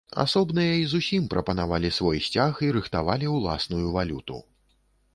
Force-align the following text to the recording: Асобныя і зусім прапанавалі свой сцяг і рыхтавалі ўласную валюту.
Асобныя 0.21 0.71
і 0.83 0.87
зусім 0.93 1.27
прапанавалі 1.33 1.93
свой 1.99 2.23
сцяг 2.31 2.65
і 2.69 2.73
рыхтавалі 2.81 3.33
ўласную 3.37 3.87
валюту. 4.01 4.45